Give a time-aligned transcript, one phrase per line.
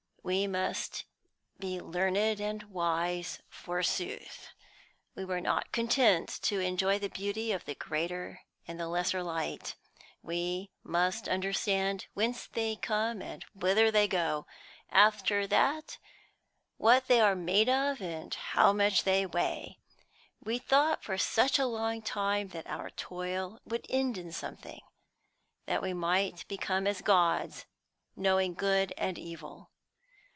[0.23, 1.05] We must
[1.59, 4.49] be learned and wise, forsooth.
[5.15, 9.73] We were not content to enjoy the beauty of the greater and the lesser light.
[10.21, 14.45] We must understand whence they come and whither they go
[14.91, 15.97] after that,
[16.77, 19.79] what they are made of and how much they weigh.
[20.39, 24.81] We thought for such a long time that our toil would end in something;
[25.65, 27.65] that we might become as gods,
[28.15, 29.69] knowing good and evil.